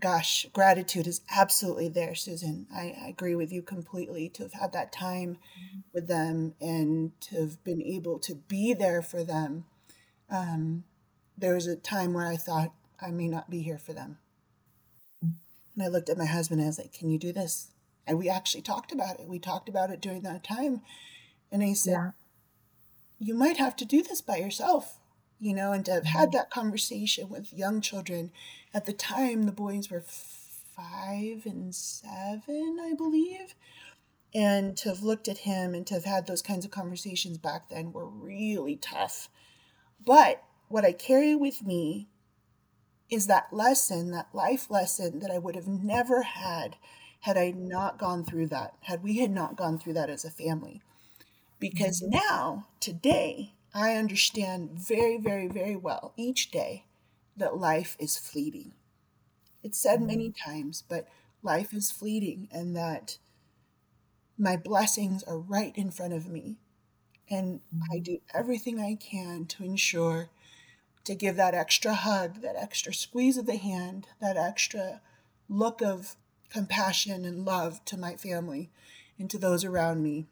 gosh, 0.05 0.45
gratitude 0.53 1.07
is 1.07 1.23
absolutely 1.35 1.89
there, 1.89 2.15
Susan. 2.15 2.67
I, 2.71 2.95
I, 3.03 3.09
agree 3.09 3.35
with 3.35 3.51
you 3.51 3.63
completely 3.63 4.29
to 4.35 4.43
have 4.43 4.53
had 4.53 4.73
that 4.75 4.93
time 4.93 5.39
mm-hmm. 5.39 5.79
with 5.95 6.09
them 6.09 6.53
and 6.61 7.19
to 7.23 7.41
have 7.41 7.65
been 7.65 7.81
able 7.81 8.19
to 8.19 8.35
be 8.35 8.75
there 8.75 9.01
for 9.01 9.25
them. 9.25 9.65
Um, 10.29 10.85
there 11.39 11.55
was 11.55 11.67
a 11.67 11.75
time 11.75 12.13
where 12.13 12.27
I 12.27 12.37
thought 12.37 12.75
I 13.01 13.13
may 13.13 13.29
not 13.29 13.49
be 13.49 13.63
here 13.63 13.79
for 13.79 13.95
them. 13.95 14.19
And 15.23 15.83
I 15.83 15.89
looked 15.89 16.11
at 16.11 16.19
my 16.19 16.27
husband 16.27 16.61
and 16.61 16.67
I 16.67 16.69
was 16.69 16.79
like, 16.79 16.93
Can 16.93 17.09
you 17.09 17.19
do 17.19 17.33
this? 17.33 17.71
And 18.07 18.19
we 18.19 18.29
actually 18.29 18.61
talked 18.61 18.93
about 18.93 19.19
it. 19.21 19.27
We 19.27 19.39
talked 19.39 19.71
about 19.71 19.89
it 19.89 20.03
during 20.03 20.21
that 20.25 20.45
time. 20.45 20.83
And 21.51 21.63
I 21.63 21.73
said, 21.73 21.93
yeah. 21.93 22.11
You 23.19 23.35
might 23.35 23.57
have 23.57 23.75
to 23.77 23.87
do 23.87 24.03
this 24.03 24.21
by 24.21 24.37
yourself 24.37 24.99
you 25.41 25.55
know, 25.55 25.73
and 25.73 25.85
to 25.85 25.93
have 25.93 26.05
had 26.05 26.33
that 26.33 26.50
conversation 26.50 27.29
with 27.29 27.53
young 27.53 27.81
children. 27.81 28.31
At 28.73 28.87
the 28.87 28.93
time, 28.93 29.45
the 29.45 29.53
boys 29.53 29.91
were 29.91 30.05
five 30.07 31.47
and 31.47 31.75
seven, 31.75 32.79
I 32.81 32.95
believe. 32.97 33.55
And 34.35 34.76
to 34.79 34.88
have 34.88 35.03
looked 35.03 35.29
at 35.29 35.38
him 35.38 35.75
and 35.75 35.87
to 35.87 35.95
have 35.95 36.05
had 36.05 36.26
those 36.26 36.43
kinds 36.43 36.64
of 36.64 36.71
conversations 36.71 37.38
back 37.38 37.69
then 37.69 37.93
were 37.93 38.07
really 38.07 38.76
tough. 38.76 39.29
But 40.05 40.43
what 40.69 40.85
I 40.85 40.93
carry 40.93 41.37
with 41.37 41.64
me 41.64 42.09
is 43.11 43.26
that 43.26 43.53
lesson, 43.53 44.11
that 44.11 44.35
life 44.35 44.71
lesson 44.71 45.21
that 45.21 45.31
I 45.31 45.38
would 45.38 45.55
have 45.55 45.69
never 45.69 46.23
had 46.23 46.76
had 47.21 47.38
I 47.38 47.53
not 47.53 47.99
gone 47.99 48.25
through 48.25 48.49
that, 48.49 48.75
had 48.83 49.03
we 49.03 49.19
had 49.19 49.31
not 49.31 49.57
gone 49.57 49.79
through 49.79 49.95
that 49.95 50.11
as 50.11 50.25
a 50.25 50.31
family. 50.31 50.83
Because 51.59 52.03
mm-hmm. 52.03 52.17
now, 52.17 52.67
today, 52.81 53.55
I 53.75 53.97
understand 53.97 54.71
very, 54.78 55.19
very, 55.19 55.49
very 55.49 55.75
well 55.75 56.12
each 56.16 56.52
day 56.52 56.85
that 57.37 57.59
life 57.59 57.97
is 57.99 58.16
fleeting. 58.16 58.73
It's 59.64 59.78
said 59.78 59.99
mm-hmm. 59.99 60.07
many 60.07 60.31
times, 60.31 60.85
but 60.88 61.09
life 61.43 61.75
is 61.75 61.90
fleeting 61.90 62.49
and 62.52 62.76
that 62.76 63.19
my 64.38 64.57
blessings 64.57 65.25
are 65.25 65.38
right 65.38 65.76
in 65.76 65.90
front 65.90 66.12
of 66.12 66.28
me. 66.28 66.57
And 67.28 67.61
I 67.90 67.97
mm-hmm. 67.97 68.02
do 68.04 68.19
everything 68.33 68.81
I 68.81 68.95
can 68.95 69.47
to 69.47 69.64
ensure 69.64 70.28
to 71.02 71.14
give 71.14 71.37
that 71.37 71.54
extra 71.54 71.95
hug, 71.95 72.43
that 72.43 72.57
extra 72.57 72.95
squeeze 72.95 73.37
of 73.37 73.47
the 73.47 73.57
hand, 73.57 74.07
that 74.21 74.37
extra 74.37 75.00
look 75.49 75.83
of 75.83 76.14
compassion 76.49 77.25
and 77.25 77.45
love 77.45 77.85
to 77.87 77.97
my 77.97 78.14
family 78.14 78.71
and 79.19 79.28
to 79.31 79.38
those 79.38 79.64
around 79.64 80.02
me. 80.02 80.26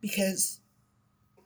Because 0.00 0.60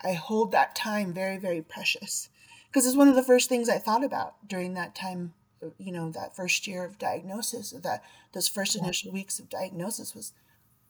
I 0.03 0.13
hold 0.13 0.53
that 0.53 0.77
time 0.77 1.13
very, 1.13 1.39
very 1.39 1.63
precious 1.63 2.29
because 2.69 2.87
it's 2.87 2.97
one 2.97 3.09
of 3.09 3.15
the 3.15 3.23
first 3.23 3.49
things 3.49 3.69
I 3.69 3.79
thought 3.79 4.05
about 4.05 4.47
during 4.47 4.75
that 4.75 4.95
time, 4.95 5.35
you 5.79 5.93
know, 5.93 6.11
that 6.11 6.37
first 6.37 6.67
year 6.67 6.85
of 6.85 6.99
diagnosis, 6.99 7.71
that 7.71 8.03
those 8.33 8.49
first 8.49 8.77
initial 8.77 9.13
weeks 9.13 9.39
of 9.39 9.49
diagnosis 9.49 10.15
was, 10.15 10.33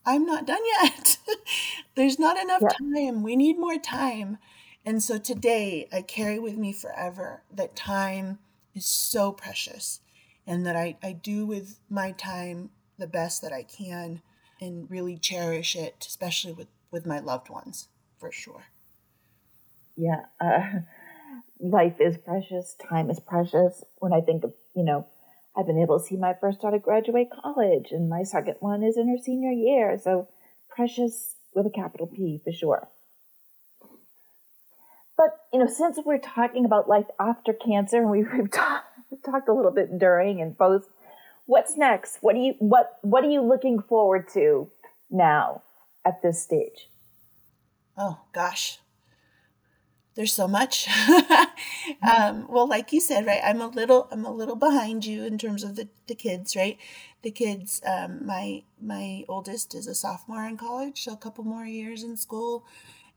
I'm 0.04 0.26
not 0.26 0.46
done 0.46 0.62
yet. 0.82 1.18
There's 1.94 2.18
not 2.18 2.38
enough 2.38 2.62
yeah. 2.62 2.68
time. 3.08 3.22
We 3.22 3.36
need 3.36 3.58
more 3.58 3.78
time. 3.78 4.38
And 4.84 5.02
so 5.02 5.18
today 5.18 5.88
I 5.92 6.02
carry 6.02 6.38
with 6.38 6.56
me 6.56 6.72
forever 6.72 7.42
that 7.52 7.76
time 7.76 8.38
is 8.74 8.86
so 8.86 9.32
precious 9.32 10.00
and 10.46 10.66
that 10.66 10.76
I, 10.76 10.96
I 11.02 11.12
do 11.12 11.46
with 11.46 11.78
my 11.88 12.12
time 12.12 12.70
the 12.98 13.06
best 13.06 13.42
that 13.42 13.52
I 13.52 13.62
can 13.62 14.22
and 14.60 14.90
really 14.90 15.16
cherish 15.16 15.76
it, 15.76 16.04
especially 16.06 16.52
with, 16.52 16.68
with 16.90 17.06
my 17.06 17.20
loved 17.20 17.48
ones, 17.48 17.88
for 18.18 18.32
sure 18.32 18.64
yeah, 19.98 20.26
uh, 20.40 20.80
life 21.60 22.00
is 22.00 22.16
precious, 22.16 22.76
time 22.88 23.10
is 23.10 23.20
precious. 23.20 23.84
When 23.98 24.12
I 24.12 24.20
think 24.20 24.44
of, 24.44 24.54
you 24.74 24.84
know, 24.84 25.06
I've 25.56 25.66
been 25.66 25.82
able 25.82 25.98
to 25.98 26.04
see 26.04 26.16
my 26.16 26.34
first 26.40 26.60
daughter 26.60 26.78
graduate 26.78 27.28
college, 27.42 27.88
and 27.90 28.08
my 28.08 28.22
second 28.22 28.56
one 28.60 28.84
is 28.84 28.96
in 28.96 29.08
her 29.08 29.18
senior 29.22 29.50
year. 29.50 29.98
So 30.02 30.28
precious 30.68 31.34
with 31.54 31.66
a 31.66 31.70
capital 31.70 32.06
P 32.06 32.40
for 32.42 32.52
sure. 32.52 32.88
But 35.16 35.36
you 35.52 35.58
know, 35.58 35.66
since 35.66 35.98
we're 36.04 36.18
talking 36.18 36.64
about 36.64 36.88
life 36.88 37.06
after 37.18 37.52
cancer, 37.52 37.98
and 37.98 38.10
we've, 38.10 38.32
we've 38.32 38.50
talked, 38.50 38.86
talked 39.24 39.48
a 39.48 39.52
little 39.52 39.72
bit 39.72 39.98
during 39.98 40.40
and 40.40 40.56
post, 40.56 40.88
what's 41.46 41.76
next? 41.76 42.18
What 42.20 42.34
do 42.34 42.40
you 42.40 42.54
what 42.60 42.98
What 43.02 43.24
are 43.24 43.30
you 43.30 43.42
looking 43.42 43.82
forward 43.82 44.28
to 44.34 44.70
now 45.10 45.62
at 46.06 46.22
this 46.22 46.40
stage? 46.40 46.88
Oh 47.96 48.20
gosh, 48.32 48.78
there's 50.18 50.32
so 50.32 50.48
much. 50.48 50.88
um, 52.02 52.48
well, 52.48 52.68
like 52.68 52.92
you 52.92 53.00
said, 53.00 53.25
right? 53.25 53.40
I'm 53.44 53.60
a 53.60 53.68
little, 53.68 54.08
I'm 54.10 54.25
a 54.25 54.32
little 54.32 54.56
behind 54.56 55.06
you 55.06 55.22
in 55.25 55.38
terms 55.38 55.62
of 55.62 55.76
the, 55.76 55.88
the 56.08 56.16
kids, 56.16 56.56
right? 56.56 56.76
The 57.22 57.30
kids, 57.30 57.80
um, 57.87 58.26
my 58.26 58.64
my 58.82 59.25
oldest 59.28 59.76
is 59.76 59.87
a 59.87 59.94
sophomore 59.94 60.44
in 60.44 60.56
college, 60.56 61.04
so 61.04 61.12
a 61.12 61.16
couple 61.16 61.44
more 61.44 61.64
years 61.66 62.02
in 62.02 62.16
school, 62.16 62.64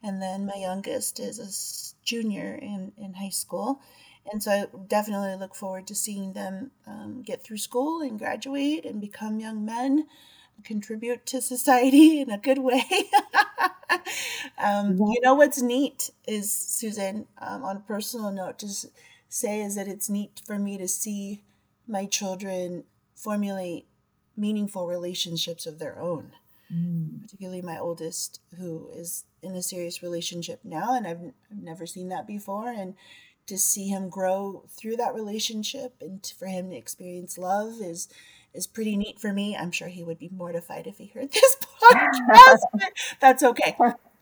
and 0.04 0.22
then 0.22 0.46
my 0.46 0.58
youngest 0.58 1.20
is 1.20 1.40
a 1.40 2.06
junior 2.06 2.54
in 2.62 2.92
in 3.00 3.16
high 3.16 3.30
school, 3.30 3.82
and 4.32 4.44
so 4.44 4.52
I 4.52 4.66
definitely 4.88 5.36
look 5.38 5.56
forward 5.56 5.88
to 5.88 5.96
seeing 5.96 6.34
them 6.34 6.70
um, 6.86 7.24
get 7.24 7.44
through 7.44 7.58
school 7.58 8.02
and 8.02 8.20
graduate 8.20 8.86
and 8.86 9.02
become 9.02 9.40
young 9.40 9.66
men, 9.66 10.06
contribute 10.64 11.26
to 11.28 11.42
society 11.42 12.22
in 12.22 12.30
a 12.30 12.38
good 12.38 12.60
way. 12.60 12.84
um, 14.64 14.98
you 14.98 15.22
know 15.22 15.36
what's 15.36 15.62
neat 15.62 16.12
is 16.28 16.52
Susan, 16.52 17.28
um, 17.40 17.64
on 17.64 17.78
a 17.78 17.82
personal 17.82 18.32
note, 18.32 18.60
just 18.60 18.88
say 19.30 19.62
is 19.62 19.76
that 19.76 19.88
it's 19.88 20.10
neat 20.10 20.42
for 20.46 20.60
me 20.60 20.78
to 20.78 20.88
see 20.88 21.44
my 21.88 22.06
children 22.06 22.84
formulate 23.16 23.86
meaningful 24.36 24.88
relationships 24.88 25.66
of 25.66 25.80
their 25.80 26.00
own. 26.00 26.32
Mm. 26.74 27.22
Particularly 27.24 27.62
my 27.62 27.78
oldest, 27.78 28.40
who 28.58 28.90
is 28.94 29.26
in 29.42 29.56
a 29.56 29.62
serious 29.62 30.02
relationship 30.02 30.62
now, 30.64 30.96
and 30.96 31.06
I've, 31.06 31.22
I've 31.52 31.62
never 31.62 31.86
seen 31.86 32.10
that 32.10 32.28
before, 32.28 32.70
and 32.70 32.96
to 33.48 33.58
see 33.58 33.90
him 33.90 34.10
grow 34.10 34.64
through 34.70 34.96
that 34.98 35.14
relationship 35.14 35.96
and 36.00 36.26
for 36.38 36.46
him 36.46 36.70
to 36.70 36.76
experience 36.78 37.38
love 37.38 37.82
is 37.82 38.08
is 38.54 38.68
pretty 38.68 38.98
neat 38.98 39.20
for 39.20 39.34
me. 39.34 39.56
I'm 39.56 39.72
sure 39.72 39.88
he 39.88 40.04
would 40.04 40.20
be 40.20 40.30
mortified 40.30 40.88
if 40.88 40.98
he 40.98 41.08
heard 41.08 41.32
this 41.34 41.58
podcast, 41.82 42.60
but 42.74 42.92
that's 43.20 43.44
okay. 43.44 43.76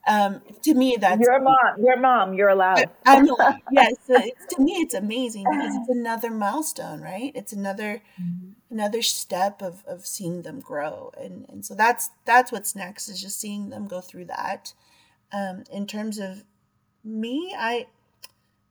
Um, 0.08 0.42
to 0.64 0.74
me, 0.74 0.98
that's 1.00 1.22
you're 1.22 1.40
mom. 1.42 1.76
You're 1.78 2.00
mom. 2.00 2.34
You're 2.34 2.50
allowed. 2.50 2.90
I'm 3.06 3.30
allowed. 3.30 3.60
yes. 3.72 3.94
It's, 4.08 4.56
to 4.56 4.62
me, 4.62 4.74
it's 4.74 4.94
amazing 4.94 5.46
because 5.50 5.76
it's 5.76 5.90
another 5.90 6.32
milestone, 6.32 7.02
right? 7.02 7.32
It's 7.36 7.54
another 7.54 8.02
mm-hmm. 8.20 8.52
another 8.72 9.02
step 9.02 9.62
of 9.62 9.84
of 9.86 10.06
seeing 10.06 10.44
them 10.44 10.62
grow, 10.62 11.12
and 11.20 11.46
and 11.50 11.66
so 11.66 11.76
that's 11.76 12.10
that's 12.26 12.52
what's 12.52 12.76
next 12.76 13.08
is 13.10 13.22
just 13.22 13.40
seeing 13.40 13.70
them 13.70 13.88
go 13.88 14.02
through 14.02 14.26
that. 14.26 14.74
Um, 15.32 15.64
in 15.72 15.86
terms 15.86 16.18
of 16.18 16.44
me, 17.04 17.54
I, 17.58 17.88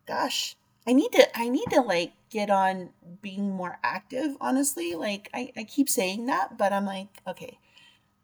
gosh, 0.07 0.57
I 0.89 0.95
need 0.95 1.13
to 1.13 1.39
I 1.39 1.51
need 1.51 1.67
to 1.71 1.83
like 1.83 2.15
get 2.31 2.49
on 2.49 2.91
being 3.21 3.51
more 3.51 3.79
active. 3.85 4.37
Honestly, 4.41 4.95
like 4.95 5.29
I 5.35 5.53
I 5.55 5.65
keep 5.65 5.89
saying 5.91 6.25
that, 6.27 6.57
but 6.57 6.73
I'm 6.73 6.87
like, 6.87 7.21
okay, 7.27 7.59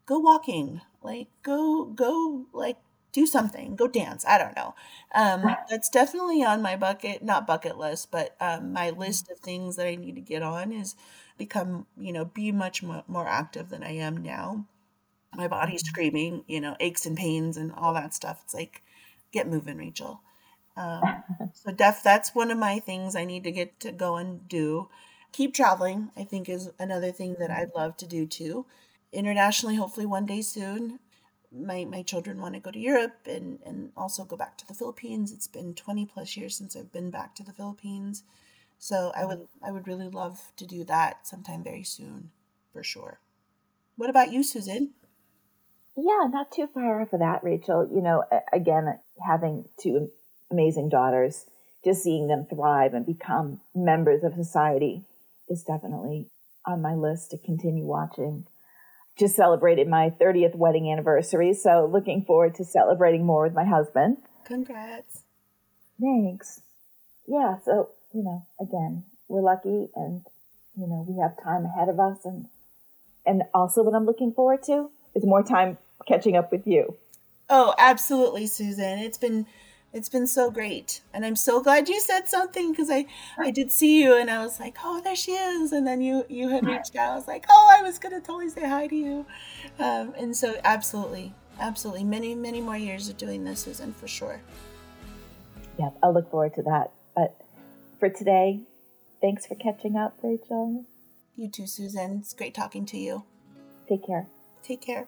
go 0.07 0.17
walking, 0.17 0.81
like 1.03 1.27
go 1.43 1.85
go 1.85 2.47
like 2.53 2.77
do 3.11 3.27
something, 3.27 3.75
go 3.75 3.87
dance. 3.87 4.25
I 4.27 4.39
don't 4.39 4.55
know. 4.55 4.73
Um, 5.13 5.55
that's 5.69 5.89
definitely 5.89 6.43
on 6.43 6.63
my 6.63 6.75
bucket, 6.75 7.23
not 7.23 7.45
bucket 7.45 7.77
list, 7.77 8.09
but 8.11 8.35
um, 8.41 8.73
my 8.73 8.89
list 8.89 9.29
of 9.29 9.37
things 9.39 9.75
that 9.75 9.85
I 9.87 9.95
need 9.95 10.15
to 10.15 10.21
get 10.21 10.41
on 10.41 10.73
is 10.73 10.95
become, 11.37 11.85
you 11.97 12.11
know, 12.11 12.25
be 12.25 12.51
much 12.51 12.81
more, 12.83 13.03
more 13.07 13.27
active 13.27 13.69
than 13.69 13.83
I 13.83 13.91
am 13.91 14.17
now. 14.17 14.65
My 15.33 15.47
body's 15.47 15.83
mm-hmm. 15.83 15.89
screaming, 15.89 16.43
you 16.47 16.59
know, 16.59 16.75
aches 16.79 17.05
and 17.05 17.15
pains 17.15 17.55
and 17.57 17.71
all 17.71 17.93
that 17.93 18.13
stuff. 18.13 18.41
It's 18.43 18.53
like, 18.53 18.81
get 19.31 19.47
moving, 19.47 19.77
Rachel. 19.77 20.21
Um, 20.77 21.01
so 21.53 21.71
def, 21.71 22.01
that's 22.03 22.35
one 22.35 22.51
of 22.51 22.57
my 22.57 22.79
things 22.79 23.15
I 23.15 23.25
need 23.25 23.43
to 23.43 23.51
get 23.51 23.79
to 23.81 23.91
go 23.91 24.17
and 24.17 24.47
do. 24.47 24.89
Keep 25.31 25.53
traveling, 25.53 26.11
I 26.15 26.23
think, 26.23 26.47
is 26.47 26.69
another 26.79 27.11
thing 27.11 27.35
that 27.39 27.51
I'd 27.51 27.75
love 27.75 27.97
to 27.97 28.07
do 28.07 28.25
too. 28.25 28.65
Internationally, 29.11 29.75
hopefully 29.75 30.05
one 30.05 30.25
day 30.25 30.41
soon 30.41 30.99
my 31.55 31.85
my 31.85 32.01
children 32.01 32.41
want 32.41 32.53
to 32.55 32.59
go 32.59 32.71
to 32.71 32.79
Europe 32.79 33.27
and 33.27 33.59
and 33.65 33.91
also 33.95 34.25
go 34.25 34.35
back 34.35 34.57
to 34.57 34.67
the 34.67 34.73
Philippines. 34.73 35.31
It's 35.31 35.47
been 35.47 35.73
20 35.73 36.05
plus 36.05 36.35
years 36.35 36.55
since 36.55 36.75
I've 36.75 36.91
been 36.91 37.11
back 37.11 37.35
to 37.35 37.43
the 37.43 37.53
Philippines. 37.53 38.23
So 38.77 39.11
I 39.15 39.25
would 39.25 39.47
I 39.63 39.71
would 39.71 39.87
really 39.87 40.09
love 40.09 40.51
to 40.57 40.65
do 40.65 40.83
that 40.85 41.27
sometime 41.27 41.63
very 41.63 41.83
soon 41.83 42.31
for 42.73 42.83
sure. 42.83 43.19
What 43.95 44.09
about 44.09 44.31
you, 44.31 44.43
Susan? 44.43 44.91
Yeah, 45.95 46.27
not 46.29 46.51
too 46.51 46.67
far 46.67 47.01
off 47.01 47.13
of 47.13 47.19
that, 47.19 47.43
Rachel. 47.43 47.89
You 47.89 48.01
know, 48.01 48.23
again, 48.51 48.99
having 49.25 49.69
two 49.77 50.11
amazing 50.51 50.89
daughters, 50.89 51.45
just 51.83 52.03
seeing 52.03 52.27
them 52.27 52.45
thrive 52.49 52.93
and 52.93 53.05
become 53.05 53.61
members 53.73 54.23
of 54.23 54.33
society 54.33 55.03
is 55.47 55.63
definitely 55.63 56.27
on 56.65 56.81
my 56.81 56.93
list 56.93 57.31
to 57.31 57.37
continue 57.37 57.85
watching 57.85 58.45
just 59.17 59.35
celebrated 59.35 59.87
my 59.87 60.09
30th 60.09 60.55
wedding 60.55 60.91
anniversary, 60.91 61.53
so 61.53 61.89
looking 61.91 62.23
forward 62.23 62.55
to 62.55 62.65
celebrating 62.65 63.25
more 63.25 63.43
with 63.43 63.53
my 63.53 63.63
husband. 63.63 64.17
Congrats. 64.45 65.21
Thanks. 65.99 66.61
Yeah, 67.25 67.57
so, 67.63 67.91
you 68.13 68.23
know, 68.23 68.45
again, 68.59 69.03
we're 69.27 69.41
lucky 69.41 69.87
and, 69.95 70.25
you 70.75 70.87
know, 70.87 71.05
we 71.07 71.21
have 71.21 71.41
time 71.41 71.65
ahead 71.65 71.89
of 71.89 71.99
us 71.99 72.25
and 72.25 72.47
and 73.27 73.41
also 73.55 73.81
what 73.81 73.95
I'm 73.95 74.05
looking 74.05 74.31
forward 74.33 74.61
to 74.63 74.91
is 75.15 75.25
more 75.25 75.41
time 75.41 75.79
catching 76.07 76.35
up 76.35 76.51
with 76.51 76.67
you. 76.67 76.95
Oh, 77.49 77.73
absolutely, 77.79 78.45
Susan. 78.45 78.99
It's 78.99 79.17
been 79.17 79.47
it's 79.95 80.09
been 80.09 80.27
so 80.27 80.51
great. 80.51 81.01
And 81.13 81.25
I'm 81.25 81.37
so 81.37 81.63
glad 81.63 81.87
you 81.87 82.01
said 82.01 82.27
something 82.27 82.71
because 82.71 82.91
I, 82.91 83.05
I 83.37 83.49
did 83.49 83.71
see 83.71 84.03
you 84.03 84.17
and 84.17 84.29
I 84.29 84.43
was 84.43 84.59
like, 84.59 84.75
oh, 84.83 84.99
there 85.01 85.15
she 85.15 85.31
is. 85.31 85.71
And 85.71 85.87
then 85.87 86.01
you, 86.01 86.25
you 86.27 86.49
had 86.49 86.67
reached 86.67 86.97
out. 86.97 87.13
I 87.13 87.15
was 87.15 87.29
like, 87.29 87.45
oh, 87.49 87.75
I 87.79 87.81
was 87.81 87.97
going 87.97 88.13
to 88.13 88.19
totally 88.19 88.49
say 88.49 88.67
hi 88.67 88.87
to 88.87 88.95
you. 88.95 89.25
Um, 89.79 90.13
and 90.17 90.35
so 90.35 90.59
absolutely, 90.65 91.33
absolutely. 91.61 92.03
Many, 92.03 92.35
many 92.35 92.59
more 92.59 92.75
years 92.75 93.07
of 93.07 93.15
doing 93.15 93.45
this, 93.45 93.61
Susan, 93.61 93.93
for 93.93 94.07
sure. 94.07 94.41
Yep, 95.79 95.97
I'll 96.03 96.13
look 96.13 96.29
forward 96.29 96.55
to 96.55 96.63
that. 96.63 96.91
But 97.15 97.39
for 97.97 98.09
today, 98.09 98.63
thanks 99.21 99.45
for 99.45 99.55
catching 99.55 99.95
up, 99.95 100.17
Rachel. 100.21 100.83
You 101.37 101.49
too, 101.49 101.67
Susan. 101.67 102.19
It's 102.19 102.33
great 102.33 102.53
talking 102.53 102.85
to 102.87 102.97
you. 102.97 103.23
Take 103.87 104.05
care. 104.05 104.27
Take 104.61 104.81
care. 104.81 105.07